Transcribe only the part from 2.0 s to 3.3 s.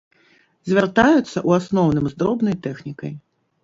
з дробнай тэхнікай.